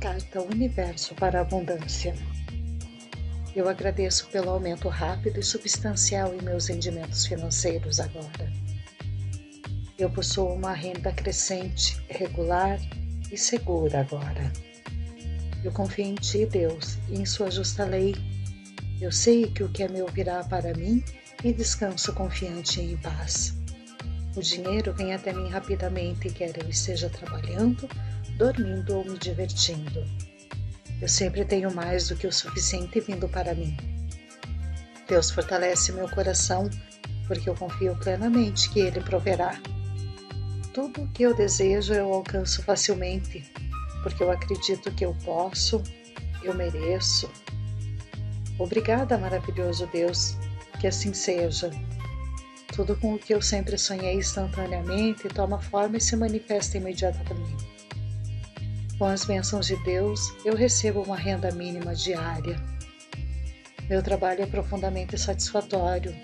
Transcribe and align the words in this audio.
Carta 0.00 0.40
Universo 0.40 1.14
para 1.14 1.40
a 1.40 1.42
Abundância. 1.42 2.14
Eu 3.54 3.68
agradeço 3.68 4.28
pelo 4.28 4.48
aumento 4.48 4.88
rápido 4.88 5.38
e 5.38 5.42
substancial 5.42 6.34
em 6.34 6.40
meus 6.40 6.68
rendimentos 6.68 7.26
financeiros 7.26 8.00
agora. 8.00 8.50
Eu 9.98 10.08
possuo 10.08 10.54
uma 10.54 10.72
renda 10.72 11.12
crescente, 11.12 12.02
regular 12.08 12.80
e 13.30 13.36
segura 13.36 14.00
agora. 14.00 14.50
Eu 15.62 15.70
confio 15.70 16.06
em 16.06 16.14
Ti, 16.14 16.46
Deus, 16.46 16.96
e 17.10 17.20
em 17.20 17.26
Sua 17.26 17.50
justa 17.50 17.84
lei. 17.84 18.16
Eu 19.02 19.12
sei 19.12 19.50
que 19.50 19.62
o 19.62 19.68
que 19.68 19.82
é 19.82 19.88
meu 19.88 20.06
virá 20.06 20.42
para 20.44 20.72
mim 20.72 21.04
e 21.44 21.52
descanso 21.52 22.14
confiante 22.14 22.80
e 22.80 22.92
em 22.94 22.96
paz. 22.96 23.54
O 24.34 24.40
dinheiro 24.40 24.94
vem 24.94 25.12
até 25.12 25.30
mim 25.34 25.50
rapidamente, 25.50 26.30
quer 26.30 26.56
eu 26.56 26.70
esteja 26.70 27.10
trabalhando, 27.10 27.86
dormindo 28.40 28.96
ou 28.96 29.04
me 29.04 29.18
divertindo. 29.18 30.02
Eu 30.98 31.06
sempre 31.06 31.44
tenho 31.44 31.70
mais 31.74 32.08
do 32.08 32.16
que 32.16 32.26
o 32.26 32.32
suficiente 32.32 32.98
vindo 32.98 33.28
para 33.28 33.54
mim. 33.54 33.76
Deus 35.06 35.30
fortalece 35.30 35.92
meu 35.92 36.08
coração, 36.08 36.70
porque 37.26 37.50
eu 37.50 37.54
confio 37.54 37.94
plenamente 37.96 38.70
que 38.70 38.80
Ele 38.80 38.98
proverá. 39.02 39.60
Tudo 40.72 41.02
o 41.02 41.08
que 41.08 41.22
eu 41.22 41.34
desejo 41.34 41.92
eu 41.92 42.14
alcanço 42.14 42.62
facilmente, 42.62 43.44
porque 44.02 44.22
eu 44.22 44.30
acredito 44.30 44.90
que 44.90 45.04
eu 45.04 45.14
posso, 45.22 45.82
eu 46.42 46.54
mereço. 46.54 47.30
Obrigada, 48.58 49.18
maravilhoso 49.18 49.86
Deus, 49.92 50.34
que 50.80 50.86
assim 50.86 51.12
seja. 51.12 51.70
Tudo 52.74 52.96
com 52.96 53.12
o 53.12 53.18
que 53.18 53.34
eu 53.34 53.42
sempre 53.42 53.76
sonhei 53.76 54.14
instantaneamente 54.14 55.28
toma 55.28 55.60
forma 55.60 55.98
e 55.98 56.00
se 56.00 56.16
manifesta 56.16 56.78
imediatamente. 56.78 57.79
Com 59.00 59.06
as 59.06 59.24
bênçãos 59.24 59.66
de 59.66 59.76
Deus, 59.76 60.30
eu 60.44 60.54
recebo 60.54 61.00
uma 61.00 61.16
renda 61.16 61.50
mínima 61.52 61.94
diária. 61.94 62.62
Meu 63.88 64.02
trabalho 64.02 64.42
é 64.42 64.46
profundamente 64.46 65.16
satisfatório. 65.16 66.14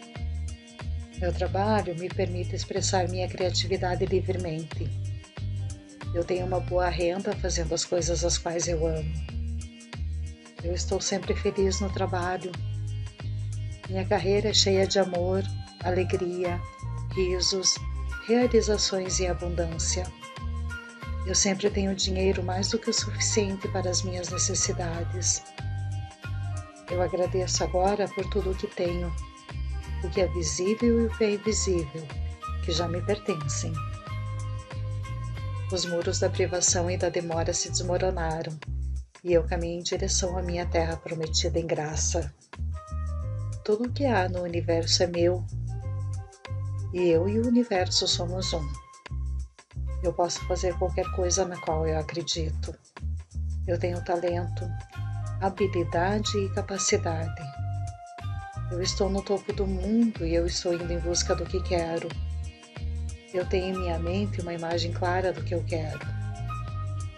Meu 1.18 1.32
trabalho 1.32 1.98
me 1.98 2.06
permite 2.10 2.54
expressar 2.54 3.08
minha 3.08 3.26
criatividade 3.28 4.04
livremente. 4.04 4.90
Eu 6.14 6.22
tenho 6.22 6.44
uma 6.44 6.60
boa 6.60 6.90
renda 6.90 7.34
fazendo 7.36 7.74
as 7.74 7.82
coisas 7.82 8.22
as 8.22 8.36
quais 8.36 8.68
eu 8.68 8.86
amo. 8.86 9.10
Eu 10.62 10.74
estou 10.74 11.00
sempre 11.00 11.34
feliz 11.34 11.80
no 11.80 11.88
trabalho. 11.88 12.52
Minha 13.88 14.04
carreira 14.04 14.50
é 14.50 14.52
cheia 14.52 14.86
de 14.86 14.98
amor, 14.98 15.42
alegria, 15.82 16.60
risos, 17.14 17.74
realizações 18.26 19.18
e 19.18 19.26
abundância. 19.26 20.04
Eu 21.26 21.34
sempre 21.34 21.68
tenho 21.68 21.92
dinheiro 21.92 22.40
mais 22.44 22.68
do 22.68 22.78
que 22.78 22.88
o 22.88 22.94
suficiente 22.94 23.66
para 23.68 23.90
as 23.90 24.02
minhas 24.02 24.28
necessidades. 24.28 25.42
Eu 26.88 27.02
agradeço 27.02 27.64
agora 27.64 28.06
por 28.06 28.24
tudo 28.30 28.52
o 28.52 28.54
que 28.54 28.68
tenho, 28.68 29.12
o 30.04 30.08
que 30.08 30.20
é 30.20 30.28
visível 30.28 31.02
e 31.02 31.06
o 31.06 31.18
que 31.18 31.24
é 31.24 31.34
invisível, 31.34 32.06
que 32.64 32.70
já 32.70 32.86
me 32.86 33.02
pertencem. 33.02 33.72
Os 35.72 35.84
muros 35.84 36.20
da 36.20 36.30
privação 36.30 36.88
e 36.88 36.96
da 36.96 37.08
demora 37.08 37.52
se 37.52 37.70
desmoronaram, 37.70 38.56
e 39.24 39.32
eu 39.32 39.42
caminho 39.42 39.80
em 39.80 39.82
direção 39.82 40.38
à 40.38 40.42
minha 40.42 40.64
terra 40.64 40.96
prometida 40.96 41.58
em 41.58 41.66
graça. 41.66 42.32
Tudo 43.64 43.88
o 43.88 43.92
que 43.92 44.04
há 44.04 44.28
no 44.28 44.42
universo 44.42 45.02
é 45.02 45.08
meu 45.08 45.44
e 46.94 47.08
eu 47.08 47.28
e 47.28 47.40
o 47.40 47.48
universo 47.48 48.06
somos 48.06 48.52
um. 48.52 48.85
Eu 50.06 50.12
posso 50.12 50.38
fazer 50.46 50.72
qualquer 50.78 51.10
coisa 51.10 51.44
na 51.44 51.56
qual 51.56 51.84
eu 51.84 51.98
acredito. 51.98 52.72
Eu 53.66 53.76
tenho 53.76 54.00
talento, 54.04 54.64
habilidade 55.40 56.38
e 56.38 56.48
capacidade. 56.50 57.42
Eu 58.70 58.80
estou 58.80 59.10
no 59.10 59.20
topo 59.20 59.52
do 59.52 59.66
mundo 59.66 60.24
e 60.24 60.32
eu 60.32 60.46
estou 60.46 60.74
indo 60.74 60.92
em 60.92 61.00
busca 61.00 61.34
do 61.34 61.44
que 61.44 61.60
quero. 61.60 62.08
Eu 63.34 63.44
tenho 63.46 63.74
em 63.74 63.78
minha 63.80 63.98
mente 63.98 64.40
uma 64.40 64.54
imagem 64.54 64.92
clara 64.92 65.32
do 65.32 65.42
que 65.42 65.56
eu 65.56 65.64
quero. 65.64 66.06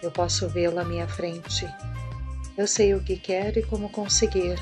Eu 0.01 0.09
posso 0.09 0.49
vê-la 0.49 0.81
à 0.81 0.85
minha 0.85 1.07
frente. 1.07 1.71
Eu 2.57 2.65
sei 2.65 2.95
o 2.95 3.03
que 3.03 3.17
quero 3.17 3.59
e 3.59 3.63
como 3.67 3.91
conseguir. 3.91 4.55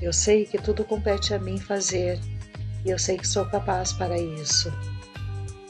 Eu 0.00 0.14
sei 0.14 0.46
que 0.46 0.56
tudo 0.56 0.82
compete 0.82 1.34
a 1.34 1.38
mim 1.38 1.58
fazer 1.58 2.18
e 2.86 2.90
eu 2.90 2.98
sei 2.98 3.18
que 3.18 3.28
sou 3.28 3.44
capaz 3.44 3.92
para 3.92 4.18
isso. 4.18 4.72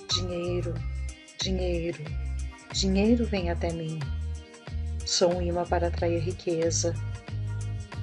Dinheiro, 0.09 0.73
dinheiro, 1.43 2.05
dinheiro 2.73 3.25
vem 3.25 3.51
até 3.51 3.73
mim. 3.73 3.99
Sou 5.07 5.35
um 5.35 5.43
imã 5.43 5.65
para 5.65 5.89
atrair 5.89 6.21
riqueza. 6.21 6.95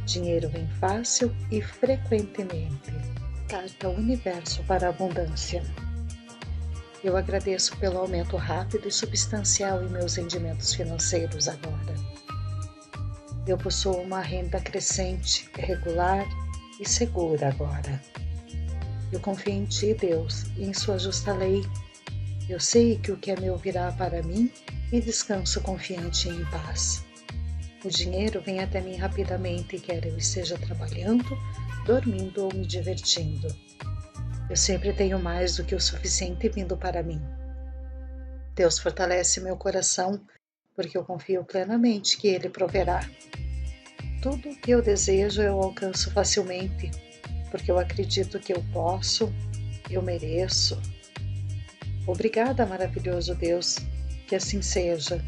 Dinheiro 0.06 0.50
vem 0.50 0.68
fácil 0.80 1.34
e 1.52 1.62
frequentemente. 1.62 2.92
Carta 3.48 3.90
Universo 3.90 4.64
para 4.64 4.88
a 4.88 4.90
Abundância. 4.90 5.64
Eu 7.04 7.16
agradeço 7.16 7.78
pelo 7.78 8.00
aumento 8.00 8.36
rápido 8.36 8.88
e 8.88 8.92
substancial 8.92 9.84
em 9.84 9.90
meus 9.90 10.16
rendimentos 10.16 10.74
financeiros 10.74 11.48
agora. 11.48 11.96
Eu 13.46 13.58
possuo 13.58 14.02
uma 14.02 14.20
renda 14.20 14.60
crescente, 14.60 15.50
regular 15.58 16.26
e 16.80 16.90
segura 16.90 17.50
agora. 17.50 18.02
Eu 19.12 19.20
confio 19.20 19.54
em 19.54 19.66
Ti, 19.66 19.94
Deus, 19.94 20.46
e 20.58 20.66
em 20.66 20.74
Sua 20.74 20.98
justa 20.98 21.34
lei. 21.34 21.64
Eu 22.50 22.60
sei 22.60 22.98
que 22.98 23.12
o 23.12 23.18
que 23.18 23.32
é 23.32 23.40
meu 23.40 23.58
virá 23.58 23.92
para 23.92 24.24
mim 24.24 24.52
e 24.92 25.02
descanso 25.02 25.62
confiante 25.62 26.30
e 26.30 26.32
em 26.32 26.46
paz. 26.46 27.06
O 27.84 27.90
dinheiro 27.90 28.42
vem 28.42 28.60
até 28.60 28.82
mim 28.82 28.96
rapidamente, 28.96 29.80
quer 29.80 30.06
eu 30.06 30.18
esteja 30.18 30.58
trabalhando, 30.58 31.26
dormindo 31.86 32.46
ou 32.46 32.54
me 32.54 32.66
divertindo. 32.66 33.48
Eu 34.50 34.56
sempre 34.56 34.94
tenho 34.94 35.20
mais 35.20 35.58
do 35.58 35.64
que 35.64 35.76
o 35.76 35.80
suficiente 35.80 36.50
vindo 36.50 36.78
para 36.78 37.04
mim. 37.04 37.22
Deus 38.56 38.80
fortalece 38.80 39.42
meu 39.42 39.58
coração, 39.58 40.20
porque 40.76 40.98
eu 40.98 41.04
confio 41.04 41.44
plenamente 41.44 42.18
que 42.18 42.28
Ele 42.28 42.50
proverá. 42.50 43.02
Tudo 44.22 44.50
o 44.50 44.56
que 44.56 44.72
eu 44.72 44.82
desejo 44.82 45.42
eu 45.42 45.62
alcanço 45.62 46.12
facilmente 46.12 46.90
porque 47.50 47.72
eu 47.72 47.80
acredito 47.80 48.40
que 48.40 48.54
eu 48.54 48.64
posso, 48.72 49.34
eu 49.90 50.02
mereço. 50.02 50.80
Obrigada, 52.08 52.66
maravilhoso 52.66 53.36
Deus, 53.36 53.80
que 54.28 54.36
assim 54.36 54.62
seja. 54.62 55.22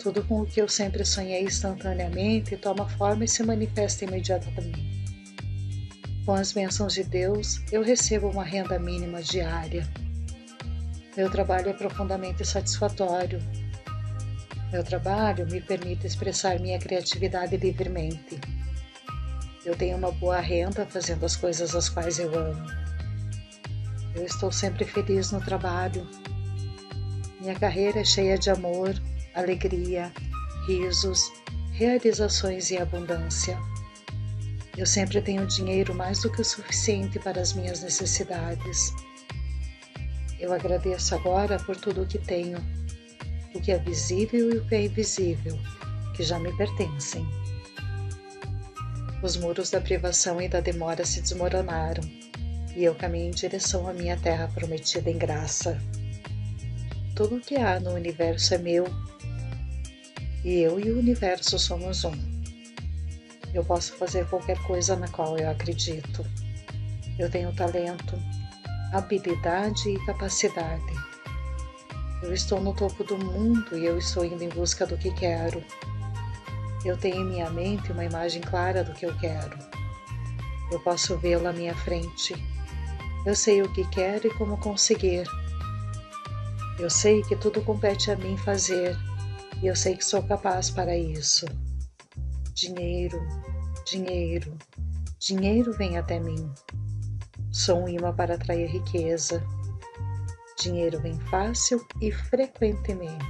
Tudo 0.00 0.22
com 0.24 0.40
o 0.40 0.46
que 0.46 0.60
eu 0.60 0.68
sempre 0.68 1.04
sonhei 1.04 1.44
instantaneamente 1.44 2.56
toma 2.56 2.88
forma 2.88 3.24
e 3.24 3.28
se 3.28 3.44
manifesta 3.44 4.04
imediatamente. 4.04 4.84
Com 6.24 6.34
as 6.34 6.50
bênçãos 6.50 6.92
de 6.92 7.04
Deus, 7.04 7.62
eu 7.70 7.82
recebo 7.82 8.28
uma 8.28 8.42
renda 8.42 8.80
mínima 8.80 9.22
diária. 9.22 9.88
Meu 11.16 11.30
trabalho 11.30 11.68
é 11.68 11.72
profundamente 11.72 12.44
satisfatório. 12.44 13.40
Meu 14.72 14.82
trabalho 14.82 15.46
me 15.46 15.60
permite 15.60 16.04
expressar 16.04 16.58
minha 16.58 16.80
criatividade 16.80 17.56
livremente. 17.56 18.40
Eu 19.64 19.76
tenho 19.76 19.96
uma 19.96 20.10
boa 20.10 20.40
renda 20.40 20.84
fazendo 20.84 21.24
as 21.24 21.36
coisas 21.36 21.76
as 21.76 21.88
quais 21.88 22.18
eu 22.18 22.36
amo. 22.36 22.85
Eu 24.16 24.24
estou 24.24 24.50
sempre 24.50 24.86
feliz 24.86 25.30
no 25.30 25.42
trabalho. 25.42 26.08
Minha 27.38 27.54
carreira 27.54 28.00
é 28.00 28.04
cheia 28.04 28.38
de 28.38 28.48
amor, 28.48 28.94
alegria, 29.34 30.10
risos, 30.66 31.30
realizações 31.72 32.70
e 32.70 32.78
abundância. 32.78 33.58
Eu 34.74 34.86
sempre 34.86 35.20
tenho 35.20 35.46
dinheiro 35.46 35.94
mais 35.94 36.22
do 36.22 36.32
que 36.32 36.40
o 36.40 36.44
suficiente 36.44 37.18
para 37.18 37.42
as 37.42 37.52
minhas 37.52 37.82
necessidades. 37.82 38.90
Eu 40.40 40.52
agradeço 40.54 41.14
agora 41.14 41.58
por 41.58 41.76
tudo 41.76 42.02
o 42.02 42.06
que 42.06 42.18
tenho, 42.18 42.58
o 43.54 43.60
que 43.60 43.70
é 43.70 43.78
visível 43.78 44.50
e 44.50 44.56
o 44.56 44.66
que 44.66 44.74
é 44.74 44.84
invisível, 44.86 45.58
que 46.14 46.22
já 46.22 46.38
me 46.38 46.56
pertencem. 46.56 47.26
Os 49.22 49.36
muros 49.36 49.70
da 49.70 49.80
privação 49.80 50.40
e 50.40 50.48
da 50.48 50.60
demora 50.60 51.04
se 51.04 51.20
desmoronaram, 51.20 52.02
e 52.76 52.84
eu 52.84 52.94
caminho 52.94 53.28
em 53.28 53.30
direção 53.30 53.88
à 53.88 53.94
minha 53.94 54.18
terra 54.18 54.48
prometida 54.54 55.10
em 55.10 55.16
graça. 55.16 55.80
Tudo 57.14 57.36
o 57.36 57.40
que 57.40 57.56
há 57.56 57.80
no 57.80 57.94
universo 57.94 58.52
é 58.52 58.58
meu, 58.58 58.84
e 60.44 60.60
eu 60.60 60.78
e 60.78 60.90
o 60.90 60.98
universo 60.98 61.58
somos 61.58 62.04
um. 62.04 62.12
Eu 63.54 63.64
posso 63.64 63.94
fazer 63.94 64.28
qualquer 64.28 64.62
coisa 64.64 64.94
na 64.94 65.08
qual 65.08 65.38
eu 65.38 65.48
acredito. 65.50 66.24
Eu 67.18 67.30
tenho 67.30 67.50
talento, 67.54 68.20
habilidade 68.92 69.88
e 69.88 70.04
capacidade. 70.04 70.84
Eu 72.22 72.34
estou 72.34 72.60
no 72.60 72.74
topo 72.74 73.02
do 73.02 73.16
mundo 73.16 73.78
e 73.78 73.86
eu 73.86 73.96
estou 73.96 74.22
indo 74.22 74.44
em 74.44 74.50
busca 74.50 74.86
do 74.86 74.98
que 74.98 75.10
quero. 75.14 75.64
Eu 76.84 76.98
tenho 76.98 77.22
em 77.22 77.24
minha 77.24 77.48
mente 77.48 77.90
uma 77.90 78.04
imagem 78.04 78.42
clara 78.42 78.84
do 78.84 78.92
que 78.92 79.06
eu 79.06 79.16
quero. 79.16 79.58
Eu 80.70 80.78
posso 80.80 81.16
vê-la 81.16 81.50
à 81.50 81.52
minha 81.54 81.74
frente. 81.74 82.34
Eu 83.26 83.34
sei 83.34 83.60
o 83.60 83.72
que 83.72 83.84
quero 83.88 84.28
e 84.28 84.34
como 84.34 84.56
conseguir. 84.56 85.26
Eu 86.78 86.88
sei 86.88 87.22
que 87.22 87.34
tudo 87.34 87.60
compete 87.60 88.08
a 88.12 88.16
mim 88.16 88.36
fazer 88.36 88.96
e 89.60 89.66
eu 89.66 89.74
sei 89.74 89.96
que 89.96 90.04
sou 90.04 90.22
capaz 90.22 90.70
para 90.70 90.96
isso. 90.96 91.44
Dinheiro, 92.54 93.20
dinheiro, 93.84 94.56
dinheiro 95.18 95.72
vem 95.72 95.98
até 95.98 96.20
mim. 96.20 96.48
Sou 97.50 97.82
um 97.82 97.88
imã 97.88 98.14
para 98.14 98.36
atrair 98.36 98.70
riqueza. 98.70 99.42
Dinheiro 100.60 101.00
vem 101.00 101.18
fácil 101.22 101.84
e 102.00 102.12
frequentemente. 102.12 103.26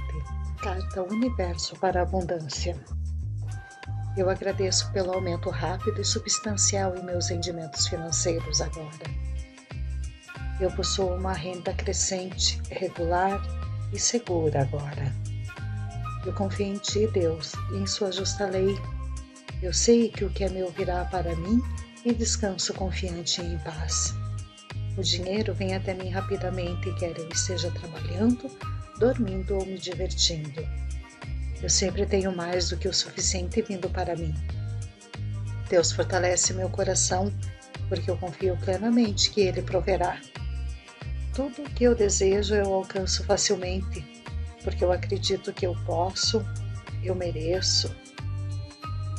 Carta 0.61 1.01
Universo 1.01 1.75
para 1.79 2.01
a 2.01 2.03
Abundância. 2.03 2.79
Eu 4.15 4.29
agradeço 4.29 4.91
pelo 4.91 5.11
aumento 5.11 5.49
rápido 5.49 5.99
e 5.99 6.05
substancial 6.05 6.95
em 6.95 7.03
meus 7.03 7.29
rendimentos 7.29 7.87
financeiros 7.87 8.61
agora. 8.61 9.27
Eu 10.59 10.71
possuo 10.71 11.13
uma 11.15 11.33
renda 11.33 11.73
crescente, 11.73 12.59
regular 12.71 13.41
e 13.93 13.99
segura 13.99 14.61
agora. 14.61 15.13
Eu 16.25 16.33
confio 16.33 16.65
em 16.65 16.77
Ti, 16.77 17.07
Deus, 17.07 17.53
e 17.71 17.77
em 17.77 17.85
Sua 17.85 18.11
justa 18.11 18.47
lei. 18.47 18.75
Eu 19.61 19.73
sei 19.73 20.09
que 20.09 20.25
o 20.25 20.29
que 20.29 20.43
é 20.43 20.49
meu 20.49 20.71
virá 20.71 21.05
para 21.05 21.35
mim 21.35 21.61
e 22.03 22.13
descanso 22.13 22.73
confiante 22.73 23.41
e 23.41 23.45
em 23.45 23.57
paz. 23.59 24.13
O 24.97 25.01
dinheiro 25.01 25.53
vem 25.53 25.75
até 25.75 25.93
mim 25.93 26.09
rapidamente, 26.09 26.91
quer 26.95 27.15
eu 27.17 27.29
esteja 27.29 27.69
trabalhando, 27.71 28.49
dormindo 28.97 29.55
ou 29.55 29.65
me 29.65 29.77
divertindo. 29.77 30.67
Eu 31.61 31.69
sempre 31.69 32.05
tenho 32.05 32.35
mais 32.35 32.69
do 32.69 32.77
que 32.77 32.87
o 32.87 32.93
suficiente 32.93 33.61
vindo 33.61 33.89
para 33.89 34.15
mim. 34.15 34.33
Deus 35.69 35.91
fortalece 35.91 36.53
meu 36.53 36.69
coração, 36.69 37.31
porque 37.89 38.09
eu 38.09 38.17
confio 38.17 38.57
plenamente 38.57 39.29
que 39.29 39.41
Ele 39.41 39.61
proverá. 39.61 40.19
Tudo 41.37 41.69
que 41.75 41.83
eu 41.83 41.93
desejo 41.93 42.55
eu 42.55 42.73
alcanço 42.73 43.23
facilmente 43.23 44.03
porque 44.63 44.83
eu 44.83 44.91
acredito 44.91 45.53
que 45.53 45.67
eu 45.67 45.75
posso, 45.85 46.43
eu 47.03 47.13
mereço. 47.13 47.95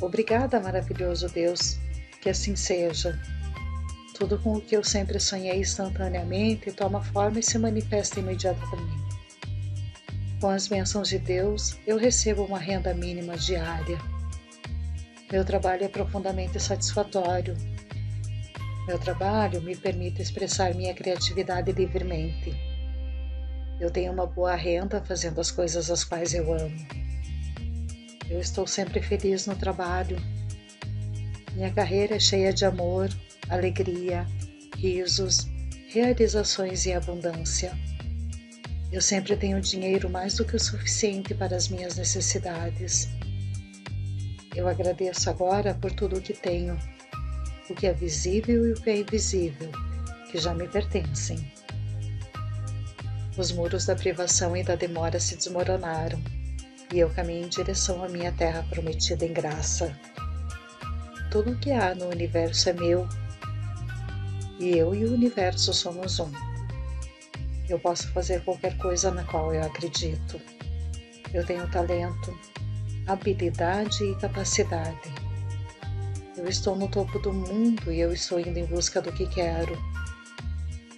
Obrigada, 0.03 0.59
maravilhoso 0.59 1.29
Deus, 1.29 1.79
que 2.20 2.29
assim 2.29 2.56
seja. 2.56 3.17
Tudo 4.17 4.37
com 4.37 4.55
o 4.55 4.61
que 4.61 4.76
eu 4.76 4.82
sempre 4.82 5.20
sonhei 5.20 5.61
instantaneamente 5.61 6.73
toma 6.73 7.00
forma 7.05 7.38
e 7.38 7.43
se 7.44 7.56
manifesta 7.56 8.19
imediatamente. 8.19 9.17
Com 10.41 10.49
as 10.49 10.67
bênçãos 10.67 11.11
de 11.11 11.21
Deus, 11.21 11.79
eu 11.87 11.97
recebo 11.97 12.43
uma 12.43 12.59
renda 12.59 12.93
mínima 12.93 13.37
diária. 13.37 13.97
Meu 15.31 15.44
trabalho 15.44 15.85
é 15.85 15.88
profundamente 15.88 16.59
satisfatório. 16.59 17.56
Meu 18.88 18.99
trabalho 18.99 19.61
me 19.61 19.76
permite 19.76 20.23
expressar 20.23 20.75
minha 20.75 20.94
criatividade 20.94 21.70
livremente. 21.73 22.56
Eu 23.79 23.90
tenho 23.90 24.11
uma 24.11 24.25
boa 24.25 24.55
renda 24.55 24.99
fazendo 25.05 25.43
as 25.43 25.50
coisas 25.50 25.90
as 25.90 26.05
quais 26.05 26.32
eu 26.32 26.50
amo. 26.50 26.75
Eu 28.31 28.40
estou 28.40 28.67
sempre 28.67 29.02
feliz 29.02 29.46
no 29.46 29.55
trabalho. 29.55 30.17
Minha 31.52 31.70
carreira 31.70 32.17
é 32.17 32.19
cheia 32.19 32.50
de 32.50 32.64
amor, 32.64 33.11
alegria, 33.50 34.26
risos, 34.79 35.46
realizações 35.90 36.87
e 36.87 36.94
abundância. 36.94 37.79
Eu 38.90 39.02
sempre 39.02 39.37
tenho 39.37 39.61
dinheiro 39.61 40.08
mais 40.08 40.35
do 40.37 40.46
que 40.46 40.56
o 40.56 40.58
suficiente 40.58 41.35
para 41.35 41.55
as 41.55 41.69
minhas 41.69 41.99
necessidades. 41.99 43.06
Eu 44.56 44.67
agradeço 44.67 45.29
agora 45.29 45.75
por 45.75 45.93
tudo 45.93 46.17
o 46.17 46.23
que 46.23 46.32
tenho, 46.32 46.79
o 47.70 47.75
que 47.75 47.87
é 47.87 47.93
visível 47.93 48.67
e 48.67 48.73
o 48.73 48.75
que 48.75 48.91
é 48.91 48.99
invisível, 48.99 49.70
que 50.31 50.38
já 50.38 50.55
me 50.55 50.67
pertencem. 50.69 51.53
Os 53.37 53.53
muros 53.53 53.87
da 53.87 53.94
privação 53.94 54.56
e 54.56 54.62
da 54.62 54.75
demora 54.75 55.20
se 55.20 55.37
desmoronaram, 55.37 56.20
e 56.93 56.99
eu 56.99 57.11
caminho 57.11 57.47
em 57.47 57.49
direção 57.49 58.03
à 58.03 58.09
minha 58.09 58.32
terra 58.32 58.67
prometida 58.70 59.25
em 59.25 59.32
graça. 59.32 59.97
Tudo 61.31 61.53
o 61.53 61.59
que 61.59 61.70
há 61.70 61.94
no 61.94 62.09
universo 62.09 62.70
é 62.70 62.73
meu, 62.73 63.09
e 64.59 64.76
eu 64.76 64.94
e 64.94 65.05
o 65.05 65.12
universo 65.12 65.73
somos 65.73 66.19
um. 66.19 66.32
Eu 67.69 67.79
posso 67.79 68.09
fazer 68.09 68.43
qualquer 68.44 68.76
coisa 68.79 69.11
na 69.11 69.23
qual 69.25 69.55
eu 69.55 69.62
acredito. 69.62 70.41
Eu 71.32 71.44
tenho 71.44 71.71
talento, 71.71 72.37
habilidade 73.06 74.03
e 74.03 74.17
capacidade. 74.17 75.27
Eu 76.38 76.46
estou 76.46 76.76
no 76.76 76.87
topo 76.87 77.19
do 77.19 77.32
mundo 77.32 77.93
e 77.93 77.99
eu 77.99 78.12
estou 78.12 78.38
indo 78.38 78.56
em 78.56 78.64
busca 78.64 79.02
do 79.02 79.11
que 79.12 79.26
quero. 79.26 79.76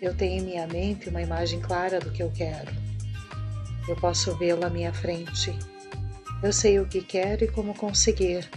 Eu 0.00 0.14
tenho 0.14 0.42
em 0.42 0.44
minha 0.44 0.66
mente 0.66 1.08
uma 1.08 1.22
imagem 1.22 1.60
clara 1.60 1.98
do 1.98 2.12
que 2.12 2.22
eu 2.22 2.30
quero. 2.30 2.70
Eu 3.88 3.96
posso 3.96 4.36
vê-lo 4.36 4.66
à 4.66 4.68
minha 4.68 4.92
frente. 4.92 5.58
Eu 6.42 6.52
sei 6.52 6.78
o 6.78 6.86
que 6.86 7.00
quero 7.00 7.42
e 7.42 7.48
como 7.48 7.72
conseguir. 7.72 8.50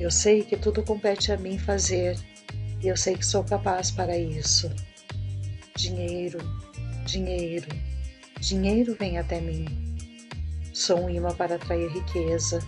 Eu 0.00 0.10
sei 0.10 0.42
que 0.42 0.56
tudo 0.56 0.82
compete 0.82 1.30
a 1.30 1.36
mim 1.36 1.58
fazer 1.58 2.18
e 2.82 2.88
eu 2.88 2.96
sei 2.96 3.14
que 3.14 3.26
sou 3.26 3.44
capaz 3.44 3.90
para 3.90 4.16
isso. 4.16 4.72
Dinheiro, 5.76 6.38
dinheiro, 7.04 7.68
dinheiro 8.40 8.96
vem 8.98 9.18
até 9.18 9.42
mim. 9.42 9.66
Sou 10.72 11.02
um 11.02 11.10
imã 11.10 11.34
para 11.34 11.56
atrair 11.56 11.92
riqueza. 11.92 12.66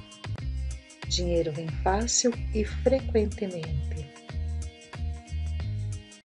Dinheiro 1.17 1.51
vem 1.51 1.67
fácil 1.83 2.31
e 2.53 2.63
frequentemente. 2.63 3.96